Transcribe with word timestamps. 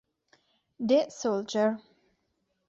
The 0.79 1.11
Soldier 1.11 1.77